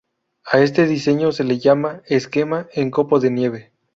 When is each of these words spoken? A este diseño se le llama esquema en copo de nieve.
A 0.45 0.57
este 0.63 0.87
diseño 0.87 1.31
se 1.31 1.43
le 1.43 1.59
llama 1.59 2.01
esquema 2.07 2.67
en 2.73 2.89
copo 2.89 3.19
de 3.19 3.29
nieve. 3.29 3.71